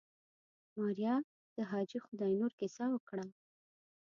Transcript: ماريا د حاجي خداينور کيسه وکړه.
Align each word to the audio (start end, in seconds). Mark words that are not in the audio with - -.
ماريا 0.77 1.15
د 1.55 1.57
حاجي 1.69 1.99
خداينور 2.05 2.51
کيسه 2.59 2.83
وکړه. 2.91 3.25